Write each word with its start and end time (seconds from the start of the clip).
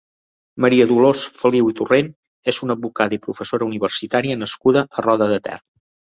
Maria 0.63 0.85
Dolors 0.91 1.19
Feliu 1.41 1.69
i 1.71 1.75
Torrent 1.79 2.09
és 2.53 2.59
una 2.69 2.77
advocada 2.79 3.17
i 3.19 3.21
professora 3.27 3.69
universitària 3.69 4.41
nascuda 4.47 4.85
a 4.91 5.07
Roda 5.11 5.31
de 5.37 5.41
Ter. 5.51 5.63